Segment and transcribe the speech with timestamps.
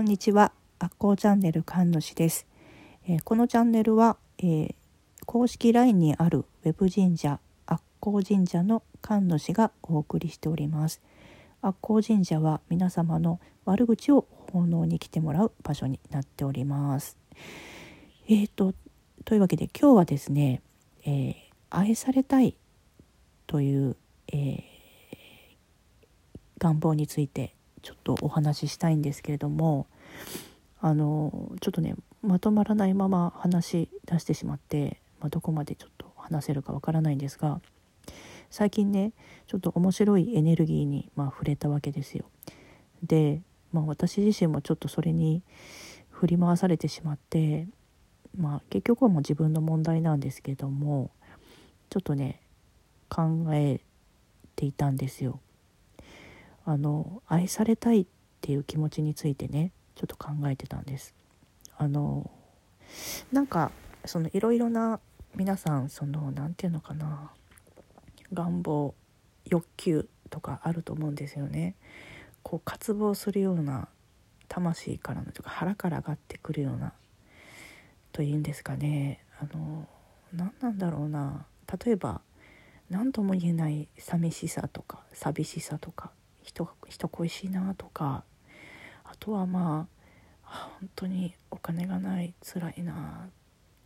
[0.00, 2.46] こんにちは、アッコーチャンネル神主です、
[3.06, 4.74] えー、このチャンネルは、えー、
[5.26, 11.02] 公式 LINE にあるウェブ神社アッコー神社の神主がお送りしております。
[11.60, 17.18] アッコー神社は皆様の悪口を奉納に来てもらう場所になっております。
[18.26, 18.72] えーと、
[19.26, 20.62] というわけで今日はですね、
[21.04, 21.34] えー、
[21.68, 22.56] 愛されたい
[23.46, 23.96] という、
[24.32, 24.64] え、
[26.56, 29.86] 願望についてちょっとお話ししたいんですけれども
[30.80, 37.60] あのちょっとねまとまらないまま話し出してしまって、まあ、どこまでちょっと話せるかわからないんですが
[38.50, 39.12] 最近ね
[39.46, 42.24] ちょっと面白いエネルギーに、まあ、触れたわけですよ。
[43.02, 45.42] で、まあ、私自身もちょっとそれに
[46.10, 47.66] 振り回されてしまって、
[48.36, 51.10] まあ、結局はもう自分の問題なんですけども
[51.88, 52.40] ちょっとね
[53.08, 53.80] 考え
[54.56, 55.40] ていたんですよ。
[56.64, 58.06] あの愛されたいっ
[58.40, 61.14] ていう気持ちについてねちょっと考えてたんです。
[61.76, 62.30] あの
[63.32, 63.72] なんか
[64.04, 65.00] そのいろいろな
[65.34, 67.30] 皆さんその何て言うのかな
[68.32, 68.94] 願望
[69.46, 71.74] 欲求とかあると思うんですよね。
[72.42, 73.88] こう渇望するような
[74.48, 76.92] 魂からのとか腹から上がってくるような
[78.12, 79.86] というんですかねあの
[80.32, 81.44] 何なんだろうな
[81.84, 82.20] 例えば
[82.88, 86.10] 何とも言えない寂しさとか寂しさとか
[86.42, 88.24] 人人恋しいなとか
[89.04, 89.86] あとはま
[90.44, 93.28] あ本当にお金がない辛いな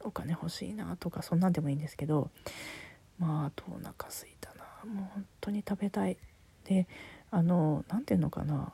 [0.00, 2.30] お金欲しいなとかそんなんでもいいんですけど
[3.18, 6.16] まああとお腹すいたなもう本当に食べたい。
[6.64, 6.86] で
[7.30, 8.72] あの何て言うのかな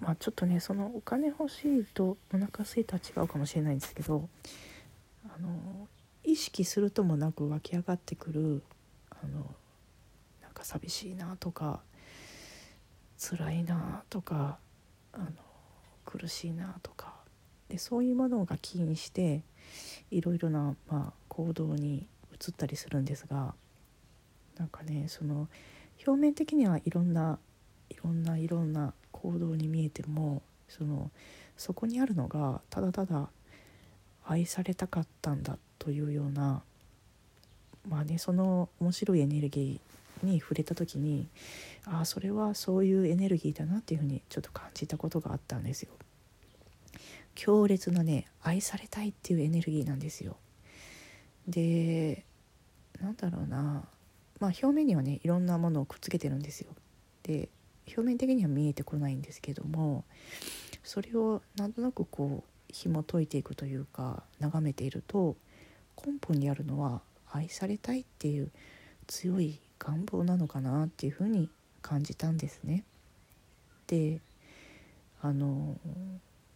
[0.00, 4.28] まあちょっとねそのお金欲しいとお腹すいたは違うかもしれないんですけど
[5.26, 5.88] あの
[6.24, 8.62] 意識するともなく湧き上がってくる
[9.10, 9.54] あの
[10.42, 11.80] なんか寂しいなとか
[13.18, 14.58] 辛いなとか
[15.12, 15.26] あの
[16.04, 17.14] 苦しいなとか。
[17.68, 19.42] でそういうものが起因して
[20.10, 23.54] いろいろな、まあ、行動に移ったりするんですが
[24.58, 25.48] なんかねその
[26.06, 27.38] 表面的にはいろんな
[27.90, 31.10] いろんないろんな行動に見えてもその
[31.56, 33.28] そこにあるのがただただ
[34.26, 36.62] 愛されたかったんだというような
[37.88, 41.28] まあねその面白いエネルギーに触れた時に
[41.86, 45.92] ああそれはそういうエネルギーだなっていうふうにちょっと感じたことがあったんですよ。
[47.34, 50.36] 強烈なね愛されたいっていうエネルギーなんですよ。
[51.48, 52.24] で
[53.00, 53.84] なんだろうな
[54.40, 56.70] まあ表面にはねいろんなものをくっつけてるんですよ。
[57.24, 57.48] で
[57.88, 60.04] 表面的には見えてこないんですけども
[60.82, 65.36] それをなんとなくこう紐解いていくというか眺めていると
[66.04, 68.50] 根本にあるのは愛されたいっていう
[69.06, 71.50] 強い願望なのかなっていうふうに
[71.82, 72.84] 感じたんですね。
[73.86, 74.20] で
[75.20, 75.76] あの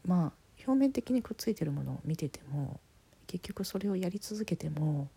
[0.07, 0.33] まあ
[0.67, 2.81] 表面的にくっついてるものを見てても
[3.27, 5.09] 結局それをやり続けても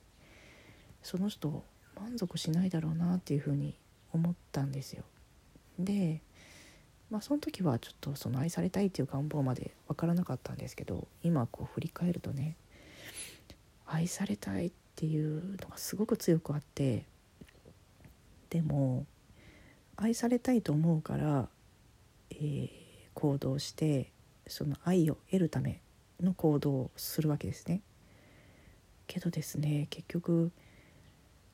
[1.02, 1.64] その人
[1.96, 3.76] 満足しないだろうなっていうふうに
[4.14, 5.04] 思ったんですよ。
[5.80, 6.22] で
[7.10, 12.56] まあその時はちょっとその愛されたいっていう願望まで分からなかったんですけど今こう振り返るとね
[13.86, 17.06] 愛されたいっていうのがすごく強くあって
[18.52, 19.08] でも
[19.96, 21.48] 愛されたいと思うから、
[22.30, 22.70] えー、
[23.16, 24.12] 行動して
[24.46, 25.82] その愛を得るため
[26.22, 27.82] の行動をするわけですね。
[29.08, 30.52] けどですね結局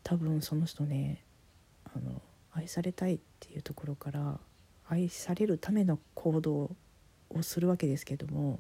[0.04, 1.24] 多分その人ね
[1.86, 2.22] あの
[2.52, 4.40] 愛されたいっていうところから
[4.90, 6.72] 愛されるための行動
[7.30, 8.60] をするわけですけども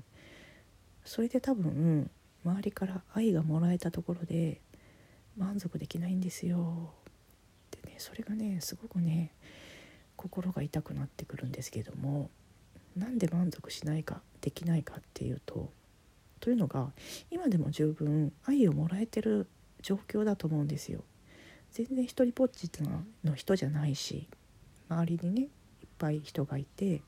[1.05, 2.09] それで多分
[2.43, 4.61] 周りから愛がもらえたところで
[5.37, 6.91] 満足できないんですよ
[7.97, 9.31] それがねすごくね
[10.15, 12.29] 心が痛くなってくるんですけども
[12.95, 15.71] なんで満足しないかできないかっていうと
[16.39, 16.91] というのが
[17.31, 19.47] 今でも十分愛をもらえてる
[19.81, 21.03] 状況だと思うんですよ。
[21.71, 22.69] 全然一人ぼっち
[23.23, 24.27] の人じゃないし
[24.89, 25.47] 周りにねいっ
[25.97, 27.01] ぱい人がいて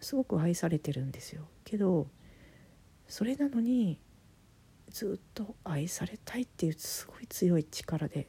[0.00, 1.42] すごく愛されてるんですよ。
[1.64, 2.06] けど
[3.08, 3.98] それなのに
[4.90, 8.28] ずっと愛されたいっていうすごい強い力で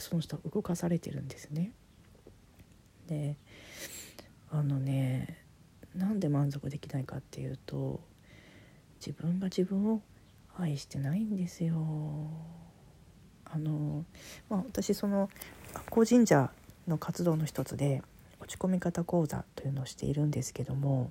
[0.00, 1.72] その人は動かされてるんですね。
[3.06, 3.36] で
[4.50, 5.44] あのね
[5.94, 8.00] なんで満足できないかっていうと
[9.04, 10.02] 自分が自分を
[10.56, 11.74] 愛してないんですよ。
[13.52, 14.04] あの
[14.48, 15.28] まあ、私その
[15.88, 16.52] 個神社
[16.86, 18.00] の活動の一つで
[18.40, 21.10] 落ち込み方講座というのをしているんですけども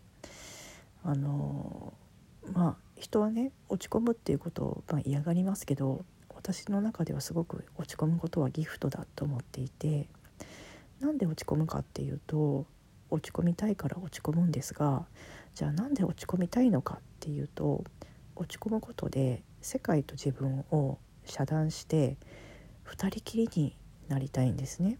[1.03, 1.93] あの
[2.53, 6.05] まあ人はね落ち込むっていうことを、まあ、嫌がりますけど
[6.39, 10.07] 私の中ではすごく落ち込むことはギフトだと思っていて
[11.01, 12.65] なんで落ち込むかっていうと
[13.09, 15.05] 落ち込みたいから落ち込むんですが
[15.53, 17.83] じゃあなんで落ち込みたいのかっていうと
[18.37, 22.15] 落ち込むことで世界と自分を遮断して
[22.85, 23.75] 2人きりに
[24.07, 24.97] なりたいんですね。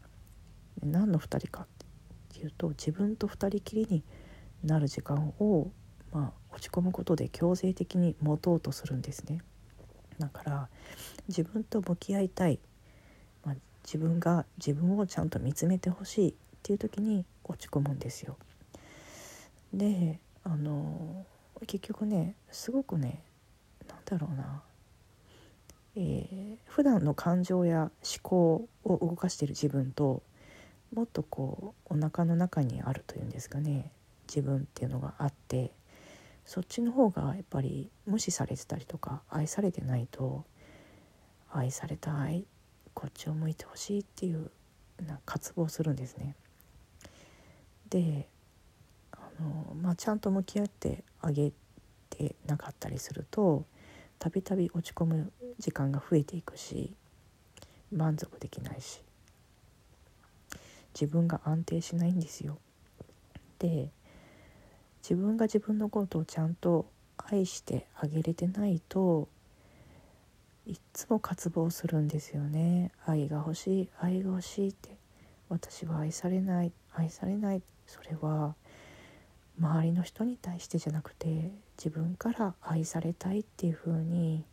[0.84, 1.68] 何の2人かっ
[2.34, 4.04] ていうと自分と2人きりに
[4.64, 5.72] なる時間を、
[6.12, 9.40] まあ、落ち込むことで強制的に持とうとするんですね。
[10.20, 10.70] だから
[11.28, 12.60] 自分と向き合いたい、
[13.46, 13.56] まあ、
[13.86, 18.38] 自分が自分をちゃんと見つめてほしいっていう時に落ち込むんですよ。
[19.74, 21.26] であの
[21.68, 23.22] 結局ねすごくね
[23.88, 24.62] 何だろうな、
[25.96, 27.92] えー、普段の感情や思
[28.22, 30.24] 考を動かしている自分と
[30.94, 33.92] もっとこうお腹の中にあるというんですかね。
[34.28, 35.72] 自分っていうのがあって。
[36.50, 40.46] そっちの方がやっぱり無視されてたりとか愛されてないと
[41.54, 42.44] 愛されたい
[42.96, 44.50] こっちを向いてほしいっていう
[45.06, 46.34] な渇望するんですね。
[47.92, 48.28] で
[49.12, 51.52] あの、まあ、ちゃんと向き合ってあげ
[52.10, 53.64] てなかったりすると
[54.18, 56.96] たびたび落ち込む時間が増えていくし
[57.92, 59.04] 満足できないし
[61.00, 62.58] 自分が安定しないんですよ。
[63.60, 63.92] で
[65.02, 66.86] 自分が自分のことをちゃんと
[67.18, 69.28] 愛してあげれてないと
[70.66, 72.92] いつも渇望するんですよね。
[73.06, 74.98] 愛が欲しい愛が欲しいって。
[75.50, 77.64] 私は愛されない愛されない。
[77.88, 78.56] それは
[79.60, 84.46] 周りの人に対してじゃなくて自分から愛されたいっていう風に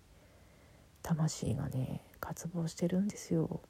[1.03, 3.61] 魂がね渇望してるんですよ。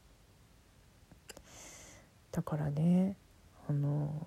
[2.31, 3.17] だからね
[3.69, 4.27] あの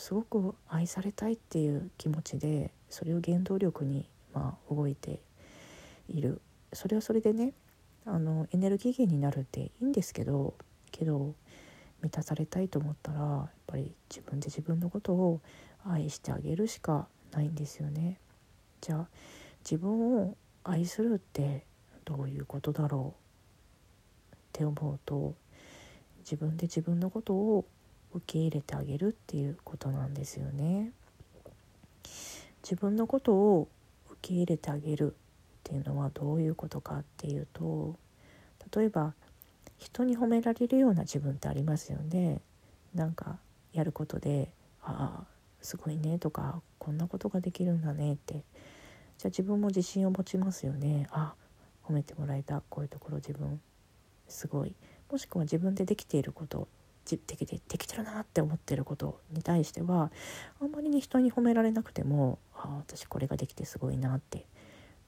[0.00, 5.20] すごく愛されたいっていう気持ちでそれを原動力にまあ動いて
[6.08, 6.40] いる
[6.72, 7.52] それはそれでね
[8.06, 10.54] あのエネルギー源になるっていいんですけど
[10.90, 11.34] けど
[12.00, 15.42] 満たされたいと思ったらやっぱり自分で自分のことを
[15.86, 18.18] 愛してあげるしかないんですよね。
[18.80, 19.06] じゃあ
[19.62, 21.66] 自分を愛するって
[22.06, 23.14] どういうことだろ
[24.32, 25.34] うって思うと
[26.20, 27.66] 自分で自分のことを
[28.14, 30.92] 受け入れてあげるっていうことなんですよね。
[32.62, 33.68] 自分のことを
[34.10, 35.14] 受け入れてあげるっ
[35.64, 37.96] ていうのはどういうことかっていうと
[38.74, 39.14] 例えば
[39.78, 42.40] 人に褒められるような自分ってありますよね。
[42.94, 43.38] なんか
[43.72, 44.52] やることで
[44.82, 45.26] 「ああ
[45.62, 48.42] すごいね」とか「こんなことができるんだね」ってじゃ
[49.26, 51.06] あ自分も自信を持ちますよね。
[51.10, 51.34] あ
[51.84, 53.60] 褒めてもらえたこういうところ自分
[54.28, 54.74] すごい
[55.10, 56.68] もしくは自分でできていること
[57.16, 60.10] できてできてるなって思ってることに対しては
[60.60, 64.46] あんまりに人に褒められなくてもあ私これができてすごいなって、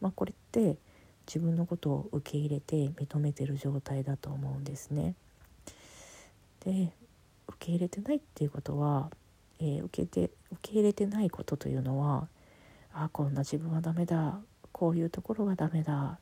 [0.01, 0.77] まあ、これって
[1.27, 5.15] 自分のことを受け入れて認めてる状態だと思うんですね。
[6.65, 6.93] で
[7.49, 9.11] 受け入れてないっていうことは、
[9.61, 12.29] えー、受けて受け入れてないことというのは
[12.93, 14.41] あこんな自分はダメだ。
[14.73, 16.19] こういうところがダメだ。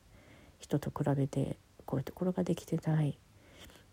[0.58, 1.56] 人と比べて
[1.86, 3.18] こういうところができてない。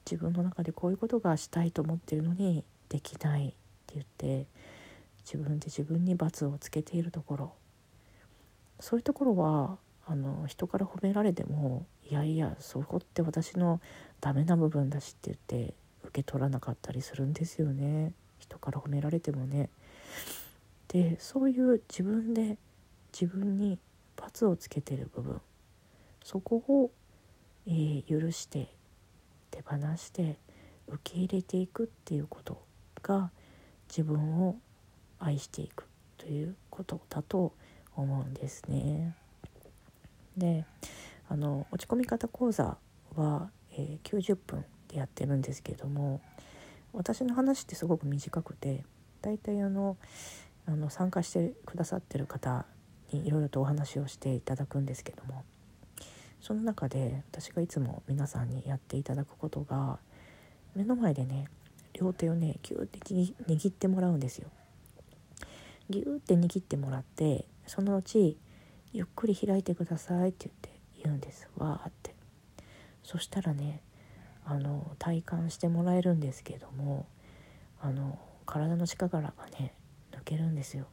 [0.10, 3.52] 自分の中でこういうことがしたいと思ってるのにできないっ
[3.86, 4.46] て言って
[5.26, 7.54] 自分で自分に罰をつけているところ。
[8.80, 13.82] そういうところはあの人から褒められてもいやいやそこって私の
[14.22, 15.74] ダメな部分だしって言って
[16.04, 18.14] 受け取らなかったりするんですよね。
[18.40, 19.70] 人から褒められてもね。
[20.88, 22.58] でそういう自分で
[23.12, 23.78] 自分に
[24.16, 25.42] 罰をつけてる部分。
[26.24, 26.92] そこを、
[27.68, 28.70] えー、許して
[29.58, 30.38] 手放して
[30.88, 32.62] 受け入れていくっていうこと
[33.02, 33.32] が
[33.90, 34.56] 自分を
[35.20, 35.86] 愛していく
[36.18, 37.54] ということだと
[37.96, 39.16] 思うんですね。
[40.38, 40.66] で
[41.28, 42.78] あの落ち込み方講座
[43.16, 46.22] は、えー、90分でやってるんですけども
[46.94, 48.86] 私の話ってすごく短くて
[49.22, 49.98] 大体あの
[50.68, 52.66] あの参加してくださってる方
[53.12, 55.44] にいろいろとお話をしていただくんですけども
[56.42, 60.00] その中で私がいつも皆さんにやっていただくことが
[60.76, 61.48] 目の前でね
[61.94, 64.50] 両手をねギューって握ってもらうんですよ。
[65.90, 68.38] ギューって握ってもらってそのうち
[68.94, 72.16] 「ゆっくり開いてください」って言って言うんですわーって。
[73.04, 73.82] そしたらね
[74.44, 77.08] あの体感してもらえるんですけれども
[77.82, 79.74] あの体の力がね
[80.12, 80.88] 抜けるんですよ。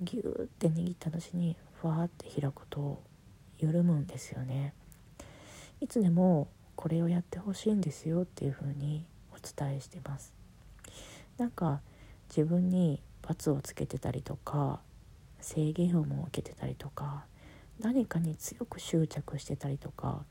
[0.00, 3.02] ギューって握った後にふわーって開くと
[3.58, 4.74] 緩むんですよね
[5.80, 10.32] いつでもこれをやってほしいんですよっていう風にお伝えしてます
[11.36, 11.80] なんか
[12.28, 14.80] 自分に罰をつけてたりとか
[15.40, 17.24] 制限を設けてたりとか
[17.80, 20.24] 何かに強く執着してたりとか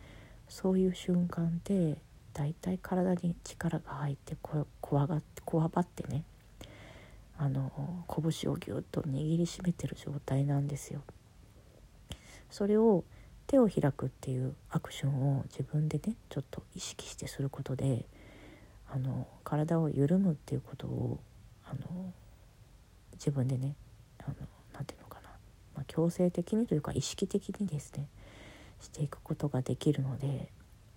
[0.50, 1.98] そういう瞬間って
[2.34, 6.24] だいたい体に力が入ってこわがってこわばってね
[7.38, 7.72] あの
[8.08, 11.02] 拳をぎゅっと握りしめてる状態なんですよ。
[12.50, 13.04] それを
[13.48, 18.06] 手を開くっていうアクションを自分でねちょっと意識してすることで
[18.90, 21.20] あの体を緩むっていうことを
[21.66, 22.14] あの
[23.14, 23.76] 自分でね
[24.20, 24.36] あの
[24.74, 25.30] なていうのかな、
[25.76, 28.08] まあ、強制的にというか意識的にですね
[28.82, 30.50] していくことができるので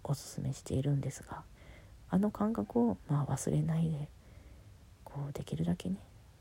[0.05, 1.43] おすすめしているんですが
[2.11, 4.09] あの感覚をまあ忘れないで
[5.05, 5.97] こうできるだけね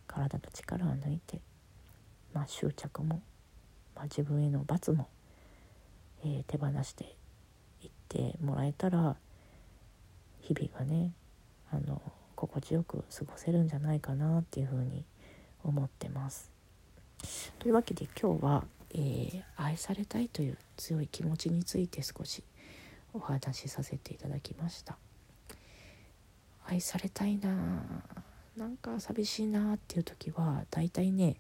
[0.10, 1.40] 体の力を抜いて、
[2.34, 3.22] まあ、執着も、
[4.00, 5.10] まあ、自分への罰も、
[6.24, 7.18] えー、手放して
[7.84, 9.18] いってもらえたら
[10.40, 11.12] 日々がね
[11.70, 12.02] あの
[12.34, 15.04] 心地よく過ごせるんじゃないかなっていうふうに
[15.66, 16.50] 思ってます。
[17.60, 22.42] というわけで今日は、えー、愛されたいという強い気持ちについて少し
[23.14, 24.98] お話しさせていただきました。
[26.66, 27.50] 愛されたいな
[28.56, 31.36] なんか寂しいなっていう時はだいたいね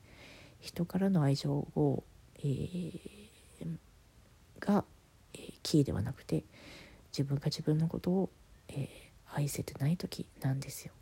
[0.60, 2.04] 人からの愛情を、
[2.43, 3.77] えー、
[4.60, 4.84] が、
[5.34, 6.43] えー、キーではなくて
[7.12, 8.29] 自分が自分のことを、
[8.69, 10.93] えー、愛せてない時なんですよ。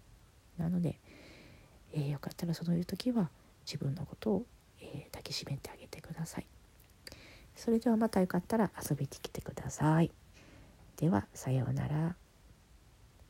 [0.58, 1.00] なので、
[1.94, 3.30] えー、よかったらそういう時は
[3.66, 4.46] 自分のことを、
[4.80, 6.46] え抱きしめてあげてください。
[7.56, 10.12] それではまたよかったら遊びに来てください。
[10.98, 12.27] ではさようなら。